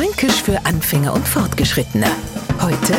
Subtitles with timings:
[0.00, 2.06] Fränkisch für Anfänger und Fortgeschrittene.
[2.58, 2.94] Heute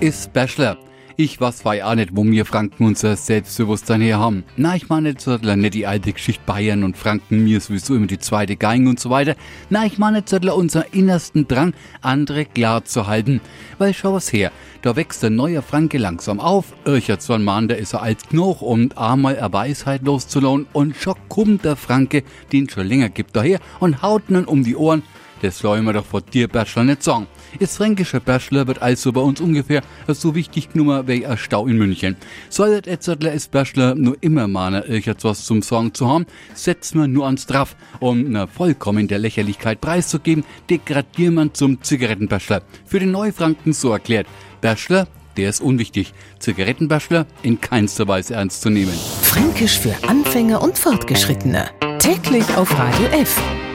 [0.00, 0.76] ist Bachelor.
[1.16, 4.44] Ich weiß wei auch nicht, wo wir Franken unser Selbstbewusstsein her haben.
[4.58, 8.18] Na, ich meine jetzt nicht die alte Geschichte Bayern und Franken, mir sowieso immer die
[8.18, 9.36] zweite Gang und so weiter.
[9.70, 11.72] Na, ich meine jetzt unser innersten Drang,
[12.02, 13.40] andere klar zu halten.
[13.78, 14.52] Weil schau was her,
[14.82, 18.60] da wächst der neue Franke langsam auf, irchert ein Mann, der ist er alt genug,
[18.60, 22.22] um einmal eine Weisheit loszulohnen und schon kommt der Franke,
[22.52, 25.02] den schon länger gibt, daher und haut nun um die Ohren
[25.44, 27.26] das soll man doch vor dir Bachelor nicht sagen.
[27.60, 31.76] Das fränkische Bachelor wird also bei uns ungefähr so wichtig genommen wie ein Stau in
[31.76, 32.16] München.
[32.48, 37.26] Solltet Etzettler als Bachelor nur immer meinen, irgendwas zum Sagen zu haben, setzt man nur
[37.26, 37.76] ans Draff.
[38.00, 42.62] Um eine vollkommen der Lächerlichkeit preiszugeben, degradiert man zum Zigarettenbachelor.
[42.86, 44.26] Für den Neufranken so erklärt.
[44.62, 46.14] Bachelor, der ist unwichtig.
[46.38, 48.94] Zigarettenbachelor in keinster Weise ernst zu nehmen.
[49.22, 51.68] Fränkisch für Anfänger und Fortgeschrittene.
[51.98, 53.40] Täglich auf Radio F.